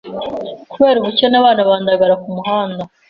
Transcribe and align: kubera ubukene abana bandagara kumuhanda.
kubera 0.71 0.97
ubukene 0.99 1.35
abana 1.41 1.67
bandagara 1.69 2.13
kumuhanda. 2.23 2.83